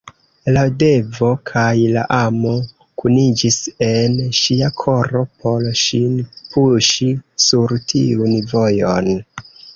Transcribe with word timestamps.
La 0.53 0.61
devo 0.83 1.27
kaj 1.49 1.73
la 1.97 2.05
amo 2.19 2.53
kuniĝis 3.01 3.59
en 3.89 4.17
ŝia 4.39 4.71
koro 4.85 5.23
por 5.45 5.69
ŝin 5.83 6.17
puŝi 6.57 7.13
sur 7.47 7.79
tiun 7.95 8.37
vojon. 8.57 9.15